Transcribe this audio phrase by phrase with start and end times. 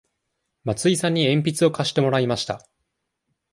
[0.63, 2.67] 松井さんに鉛筆を貸してもらいました。